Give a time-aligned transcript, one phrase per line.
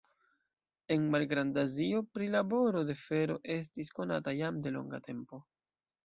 [0.93, 5.41] En Malgrand-Azio prilaboro de fero estis konata jam de longa tempo.